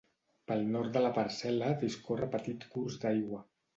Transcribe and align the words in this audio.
Pel 0.51 0.63
nord 0.75 0.95
de 0.95 1.03
la 1.03 1.11
parcel·la 1.17 1.69
discorre 1.85 2.31
petit 2.37 2.67
curs 2.77 2.97
d'aigua. 3.05 3.45